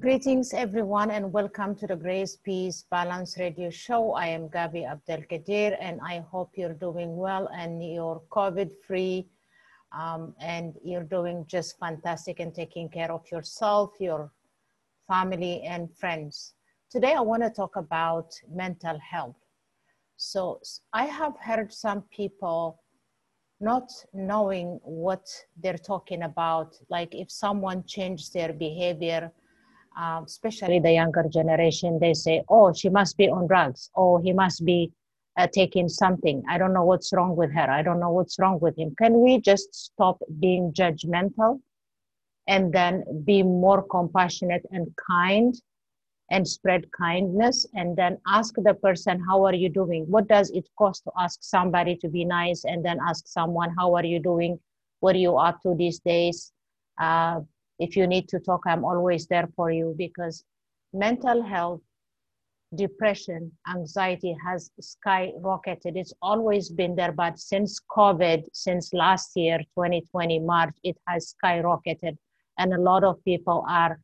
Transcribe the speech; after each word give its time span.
Greetings, 0.00 0.54
everyone, 0.54 1.10
and 1.10 1.30
welcome 1.30 1.74
to 1.74 1.86
the 1.86 1.96
Grace 1.96 2.36
Peace 2.36 2.86
Balance 2.90 3.36
Radio 3.36 3.68
Show. 3.68 4.12
I 4.12 4.28
am 4.28 4.48
Gaby 4.48 4.86
Abdelkadir, 4.88 5.76
and 5.78 6.00
I 6.02 6.20
hope 6.20 6.52
you're 6.56 6.72
doing 6.72 7.18
well 7.18 7.50
and 7.54 7.84
you're 7.84 8.22
COVID 8.30 8.72
free 8.86 9.28
um, 9.92 10.34
and 10.40 10.78
you're 10.82 11.04
doing 11.04 11.44
just 11.46 11.78
fantastic 11.78 12.40
and 12.40 12.54
taking 12.54 12.88
care 12.88 13.12
of 13.12 13.30
yourself, 13.30 13.92
your 14.00 14.32
family, 15.06 15.60
and 15.60 15.94
friends. 15.94 16.54
Today, 16.90 17.14
I 17.14 17.20
want 17.20 17.42
to 17.42 17.50
talk 17.50 17.76
about 17.76 18.32
mental 18.50 18.98
health. 18.98 19.36
So, 20.16 20.60
I 20.92 21.04
have 21.04 21.34
heard 21.38 21.72
some 21.72 22.02
people 22.10 22.80
not 23.60 23.90
knowing 24.12 24.80
what 24.82 25.26
they're 25.60 25.78
talking 25.78 26.22
about, 26.22 26.76
like 26.88 27.14
if 27.14 27.30
someone 27.30 27.84
changed 27.86 28.32
their 28.32 28.52
behavior 28.52 29.32
um, 29.98 30.24
especially 30.24 30.78
the 30.78 30.92
younger 30.92 31.24
generation, 31.28 31.98
they 32.00 32.14
say, 32.14 32.42
oh, 32.48 32.72
she 32.72 32.88
must 32.88 33.16
be 33.16 33.28
on 33.28 33.48
drugs. 33.48 33.90
Oh, 33.96 34.18
he 34.18 34.32
must 34.32 34.64
be 34.64 34.92
uh, 35.36 35.48
taking 35.52 35.88
something. 35.88 36.42
I 36.48 36.56
don't 36.56 36.72
know 36.72 36.84
what's 36.84 37.12
wrong 37.12 37.34
with 37.34 37.52
her. 37.52 37.68
I 37.68 37.82
don't 37.82 37.98
know 37.98 38.12
what's 38.12 38.38
wrong 38.38 38.60
with 38.60 38.78
him. 38.78 38.94
Can 38.96 39.20
we 39.20 39.40
just 39.40 39.74
stop 39.74 40.18
being 40.38 40.72
judgmental 40.72 41.60
and 42.46 42.72
then 42.72 43.04
be 43.24 43.42
more 43.42 43.82
compassionate 43.82 44.64
and 44.70 44.86
kind 45.10 45.54
and 46.30 46.46
spread 46.46 46.84
kindness 46.92 47.66
and 47.74 47.96
then 47.96 48.18
ask 48.26 48.54
the 48.56 48.74
person, 48.74 49.20
how 49.26 49.44
are 49.44 49.54
you 49.54 49.68
doing? 49.68 50.04
What 50.08 50.28
does 50.28 50.50
it 50.50 50.68
cost 50.76 51.04
to 51.04 51.12
ask 51.18 51.38
somebody 51.42 51.96
to 51.96 52.08
be 52.08 52.24
nice 52.24 52.64
and 52.64 52.84
then 52.84 52.98
ask 53.06 53.26
someone, 53.26 53.74
how 53.78 53.94
are 53.94 54.04
you 54.04 54.20
doing? 54.20 54.58
What 55.00 55.14
are 55.14 55.18
you 55.18 55.36
up 55.36 55.62
to 55.62 55.74
these 55.74 56.00
days? 56.00 56.52
Uh, 57.00 57.40
if 57.78 57.96
you 57.96 58.06
need 58.06 58.28
to 58.28 58.40
talk, 58.40 58.62
I'm 58.66 58.84
always 58.84 59.26
there 59.26 59.48
for 59.56 59.70
you 59.70 59.94
because 59.96 60.44
mental 60.92 61.42
health, 61.42 61.80
depression, 62.74 63.50
anxiety 63.68 64.36
has 64.44 64.70
skyrocketed. 64.80 65.96
It's 65.96 66.12
always 66.20 66.68
been 66.68 66.94
there, 66.94 67.12
but 67.12 67.38
since 67.38 67.80
COVID, 67.90 68.44
since 68.52 68.92
last 68.92 69.30
year, 69.36 69.58
2020, 69.74 70.40
March, 70.40 70.74
it 70.84 70.96
has 71.06 71.34
skyrocketed. 71.42 72.18
And 72.58 72.74
a 72.74 72.80
lot 72.80 73.04
of 73.04 73.24
people 73.24 73.64
are 73.68 73.98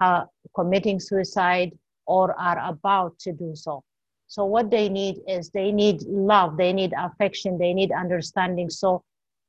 uh, 0.00 0.24
committing 0.54 1.00
suicide 1.00 1.72
or 2.06 2.38
are 2.38 2.58
about 2.68 3.18
to 3.20 3.32
do 3.32 3.52
so. 3.54 3.82
So, 4.26 4.44
what 4.44 4.70
they 4.70 4.88
need 4.88 5.20
is 5.28 5.50
they 5.50 5.70
need 5.72 6.02
love, 6.02 6.56
they 6.56 6.72
need 6.72 6.92
affection, 6.98 7.58
they 7.58 7.72
need 7.72 7.92
understanding. 7.92 8.70
So, 8.70 9.02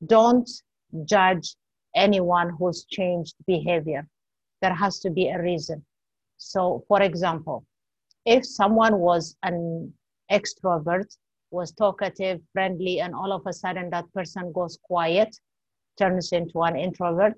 don't 0.05 0.49
judge 1.05 1.55
anyone 1.95 2.51
who's 2.59 2.85
changed 2.85 3.35
behavior. 3.47 4.07
There 4.61 4.73
has 4.73 4.99
to 4.99 5.09
be 5.09 5.29
a 5.29 5.41
reason. 5.41 5.83
So, 6.37 6.83
for 6.87 7.01
example, 7.01 7.65
if 8.25 8.45
someone 8.45 8.99
was 8.99 9.35
an 9.43 9.93
extrovert, 10.31 11.15
was 11.51 11.71
talkative, 11.71 12.41
friendly, 12.51 12.99
and 12.99 13.15
all 13.15 13.31
of 13.31 13.43
a 13.47 13.53
sudden 13.53 13.89
that 13.91 14.11
person 14.13 14.51
goes 14.51 14.77
quiet, 14.83 15.35
turns 15.97 16.33
into 16.33 16.61
an 16.63 16.75
introvert, 16.75 17.33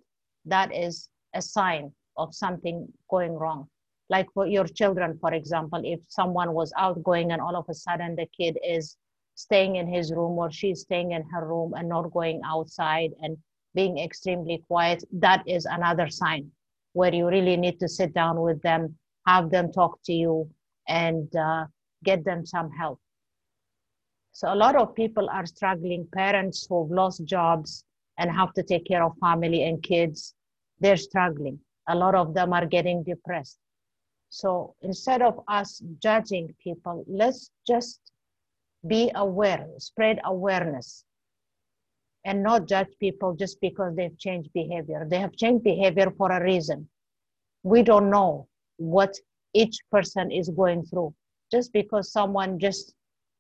that 0.46 0.74
is 0.74 1.10
a 1.36 1.42
sign 1.42 1.92
of 2.18 2.34
something 2.34 2.88
going 3.10 3.34
wrong. 3.34 3.68
Like 4.10 4.28
for 4.34 4.48
your 4.48 4.66
children, 4.66 5.18
for 5.20 5.34
example, 5.34 5.82
if 5.84 6.00
someone 6.08 6.54
was 6.54 6.72
outgoing 6.78 7.32
and 7.32 7.42
all 7.42 7.56
of 7.56 7.66
a 7.70 7.74
sudden 7.74 8.16
the 8.16 8.28
kid 8.38 8.58
is 8.66 8.98
staying 9.36 9.76
in 9.76 9.88
his 9.88 10.12
room 10.12 10.38
or 10.38 10.52
she's 10.52 10.82
staying 10.82 11.12
in 11.12 11.24
her 11.32 11.48
room 11.48 11.74
and 11.76 11.90
not 11.90 12.12
going 12.12 12.42
outside 12.46 13.12
and 13.22 13.38
being 13.76 14.00
extremely 14.00 14.64
quiet, 14.68 15.04
that 15.12 15.44
is 15.46 15.66
another 15.66 16.08
sign 16.10 16.50
where 16.94 17.14
you 17.14 17.28
really 17.28 17.58
need 17.58 17.80
to 17.80 17.88
sit 17.88 18.14
down 18.14 18.42
with 18.42 18.62
them, 18.62 18.96
have 19.28 19.52
them 19.52 19.72
talk 19.72 20.00
to 20.04 20.14
you, 20.14 20.50
and 20.88 21.36
uh, 21.36 21.66
get 22.04 22.24
them 22.26 22.46
some 22.46 22.72
help. 22.72 23.00
So, 24.32 24.54
a 24.54 24.56
lot 24.56 24.76
of 24.76 24.96
people 24.96 25.30
are 25.30 25.46
struggling, 25.46 26.08
parents 26.14 26.66
who've 26.70 26.90
lost 26.92 27.26
jobs 27.26 27.84
and 28.18 28.32
have 28.32 28.54
to 28.54 28.64
take 28.64 28.86
care 28.86 29.04
of 29.04 29.14
family 29.20 29.64
and 29.64 29.82
kids, 29.82 30.34
they're 30.80 30.98
struggling. 30.98 31.60
A 31.88 31.96
lot 31.96 32.16
of 32.16 32.34
them 32.34 32.54
are 32.54 32.66
getting 32.66 33.04
depressed. 33.04 33.58
So, 34.30 34.76
instead 34.82 35.22
of 35.22 35.40
us 35.48 35.82
judging 36.02 36.54
people, 36.62 37.06
let's 37.08 37.50
just 37.66 38.00
be 38.86 39.12
aware, 39.16 39.68
spread 39.78 40.20
awareness 40.26 41.06
and 42.26 42.44
not 42.44 42.68
judge 42.68 42.90
people 43.00 43.34
just 43.34 43.60
because 43.62 43.96
they've 43.96 44.18
changed 44.20 44.52
behavior. 44.54 45.08
They 45.10 45.18
have 45.18 45.34
changed 45.36 45.64
behavior 45.64 46.12
for 46.18 46.30
a 46.32 46.44
reason. 46.44 46.88
We 47.64 47.84
don't 47.84 48.10
know 48.10 48.48
what 48.78 49.16
each 49.54 49.78
person 49.92 50.30
is 50.32 50.50
going 50.50 50.86
through. 50.86 51.14
Just 51.52 51.72
because 51.72 52.12
someone 52.12 52.60
just 52.60 52.94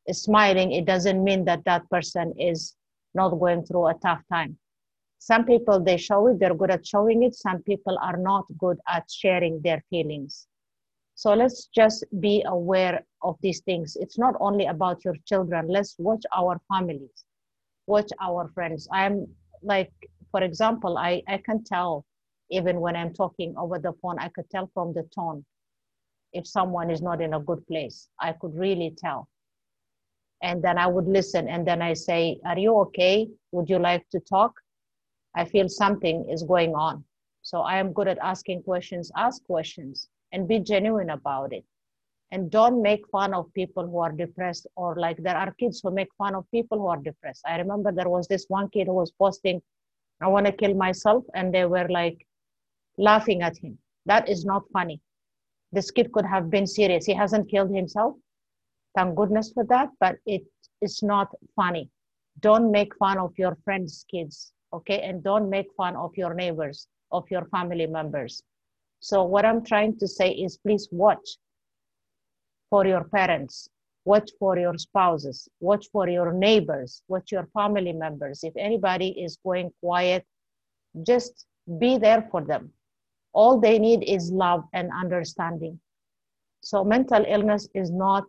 is 0.08 0.22
smiling, 0.24 0.72
it 0.72 0.86
doesn't 0.86 1.22
mean 1.22 1.44
that 1.46 1.66
that 1.66 1.90
person 1.90 2.34
is 2.40 2.76
not 3.14 3.30
going 3.30 3.66
through 3.66 3.88
a 3.88 3.94
tough 3.96 4.22
time. 4.32 4.58
Some 5.20 5.46
people, 5.46 5.84
they 5.84 5.98
show 5.98 6.28
it, 6.28 6.40
they're 6.40 6.56
good 6.56 6.72
at 6.72 6.86
showing 6.86 7.24
it. 7.24 7.36
Some 7.36 7.64
people 7.64 7.98
are 8.02 8.18
not 8.18 8.46
good 8.58 8.78
at 8.88 9.10
sharing 9.10 9.62
their 9.62 9.84
feelings. 9.90 10.48
So 11.16 11.34
let's 11.34 11.68
just 11.74 12.06
be 12.20 12.44
aware 12.46 13.04
of 13.24 13.38
these 13.42 13.62
things. 13.62 13.98
It's 14.00 14.20
not 14.20 14.36
only 14.40 14.68
about 14.68 15.04
your 15.04 15.16
children. 15.26 15.68
Let's 15.68 15.96
watch 15.98 16.24
our 16.36 16.62
families 16.72 17.26
watch 17.88 18.12
our 18.22 18.50
friends. 18.54 18.88
I'm 18.92 19.26
like, 19.64 19.92
for 20.32 20.44
example, 20.44 20.98
I, 20.98 21.24
I 21.28 21.38
can 21.38 21.64
tell 21.64 22.06
even 22.52 22.80
when 22.80 22.96
I'm 22.96 23.14
talking 23.14 23.56
over 23.58 23.80
the 23.80 23.94
phone, 24.02 24.20
I 24.20 24.30
could 24.30 24.50
tell 24.50 24.70
from 24.74 24.94
the 24.94 25.04
tone 25.16 25.44
if 26.34 26.46
someone 26.46 26.92
is 26.92 27.02
not 27.02 27.22
in 27.22 27.34
a 27.34 27.40
good 27.40 27.66
place. 27.68 28.10
I 28.20 28.34
could 28.34 28.56
really 28.56 28.94
tell. 28.98 29.28
And 30.44 30.62
then 30.64 30.78
I 30.78 30.86
would 30.86 31.08
listen 31.08 31.48
and 31.48 31.66
then 31.66 31.82
I 31.82 31.94
say, 31.94 32.40
Are 32.46 32.60
you 32.60 32.78
okay? 32.82 33.28
Would 33.54 33.70
you 33.70 33.80
like 33.80 34.08
to 34.12 34.20
talk? 34.20 34.54
I 35.38 35.46
feel 35.46 35.70
something 35.70 36.28
is 36.28 36.42
going 36.42 36.74
on. 36.74 37.04
So 37.44 37.62
I 37.62 37.78
am 37.78 37.94
good 37.94 38.08
at 38.08 38.18
asking 38.18 38.64
questions. 38.64 39.12
Ask 39.16 39.44
questions 39.46 40.10
and 40.32 40.48
be 40.48 40.60
genuine 40.60 41.12
about 41.12 41.54
it. 41.54 41.64
And 42.32 42.50
don't 42.50 42.82
make 42.82 43.08
fun 43.10 43.36
of 43.36 43.54
people 43.54 43.86
who 43.86 44.00
are 44.00 44.12
depressed 44.12 44.66
or 44.76 44.96
like 44.96 45.18
there 45.18 45.38
are 45.38 45.54
kids 45.60 45.80
who 45.82 45.92
make 45.92 46.10
fun 46.18 46.34
of 46.34 46.50
people 46.50 46.80
who 46.80 46.88
are 46.88 46.98
depressed. 46.98 47.44
I 47.46 47.58
remember 47.58 47.92
there 47.92 48.10
was 48.10 48.28
this 48.28 48.46
one 48.48 48.68
kid 48.70 48.88
who 48.88 48.94
was 48.94 49.12
posting 49.12 49.62
i 50.20 50.28
want 50.28 50.48
to 50.48 50.52
kill 50.52 50.74
myself 50.74 51.24
and 51.36 51.54
they 51.54 51.66
were 51.66 51.88
like 51.90 52.18
laughing 52.98 53.44
at 53.44 53.56
him. 53.56 53.78
That 54.08 54.28
is 54.28 54.44
not 54.44 54.64
funny. 54.74 55.00
This 55.72 55.92
kid 55.92 56.12
could 56.12 56.26
have 56.26 56.50
been 56.50 56.66
serious. 56.66 57.06
He 57.06 57.14
hasn't 57.14 57.52
killed 57.52 57.74
himself. 57.74 58.16
Thank 58.96 59.16
goodness 59.16 59.52
for 59.54 59.66
that 59.66 59.90
but 60.00 60.16
it 60.26 60.42
is 60.82 61.04
not 61.04 61.28
funny. 61.56 61.92
Don't 62.40 62.72
make 62.72 62.98
fun 62.98 63.20
of 63.20 63.32
your 63.38 63.56
friends 63.64 64.04
kids 64.10 64.52
okay 64.74 65.02
and 65.02 65.24
don't 65.24 65.50
make 65.50 65.68
fun 65.76 65.96
of 65.96 66.12
your 66.16 66.34
neighbors 66.34 66.88
of 67.12 67.24
your 67.30 67.46
family 67.46 67.88
members 67.88 68.44
so 69.00 69.24
what 69.24 69.46
i'm 69.46 69.64
trying 69.64 69.98
to 69.98 70.08
say 70.08 70.30
is 70.30 70.58
please 70.58 70.88
watch 70.92 71.38
for 72.70 72.86
your 72.86 73.04
parents, 73.06 73.70
watch 74.06 74.30
for 74.40 74.58
your 74.58 74.78
spouses, 74.78 75.48
watch 75.60 75.88
for 75.92 76.10
your 76.10 76.32
neighbors, 76.34 77.02
watch 77.08 77.32
your 77.32 77.48
family 77.54 77.94
members. 77.94 78.44
If 78.44 78.54
anybody 78.58 79.10
is 79.10 79.38
going 79.44 79.72
quiet, 79.82 80.26
just 81.06 81.46
be 81.80 81.98
there 81.98 82.28
for 82.32 82.42
them. 82.44 82.72
All 83.34 83.60
they 83.60 83.80
need 83.80 84.04
is 84.04 84.32
love 84.32 84.64
and 84.74 84.90
understanding. 84.92 85.80
So, 86.62 86.84
mental 86.84 87.24
illness 87.28 87.68
is 87.74 87.92
not 87.92 88.26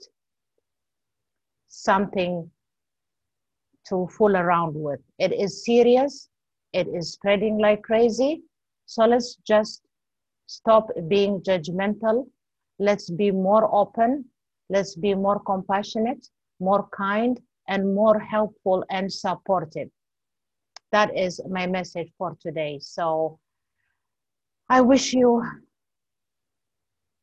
something 1.68 2.50
to 3.88 4.08
fool 4.16 4.36
around 4.36 4.74
with. 4.74 5.00
It 5.18 5.32
is 5.32 5.64
serious, 5.64 6.28
it 6.72 6.88
is 6.88 7.12
spreading 7.12 7.58
like 7.58 7.82
crazy. 7.82 8.42
So, 8.86 9.04
let's 9.04 9.36
just 9.46 9.82
stop 10.46 10.88
being 11.08 11.40
judgmental 11.42 12.26
Let's 12.78 13.10
be 13.10 13.30
more 13.32 13.68
open. 13.74 14.26
Let's 14.70 14.94
be 14.94 15.14
more 15.14 15.40
compassionate, 15.40 16.28
more 16.60 16.88
kind, 16.96 17.40
and 17.66 17.94
more 17.94 18.18
helpful 18.18 18.84
and 18.90 19.12
supportive. 19.12 19.90
That 20.92 21.16
is 21.16 21.40
my 21.50 21.66
message 21.66 22.12
for 22.16 22.36
today. 22.40 22.78
So 22.80 23.40
I 24.68 24.80
wish 24.80 25.12
you 25.12 25.42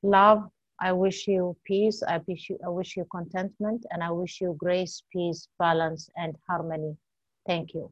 love. 0.04 0.50
I 0.80 0.92
wish 0.92 1.28
you 1.28 1.56
peace. 1.66 2.04
I 2.04 2.20
wish 2.28 2.50
you, 2.50 2.60
I 2.66 2.70
wish 2.70 2.98
you 2.98 3.06
contentment, 3.12 3.86
and 3.92 4.04
I 4.04 4.12
wish 4.12 4.42
you 4.42 4.56
grace, 4.60 5.04
peace, 5.12 5.48
balance, 5.58 6.10
and 6.18 6.36
harmony. 6.48 6.98
Thank 7.48 7.74
you. 7.74 7.92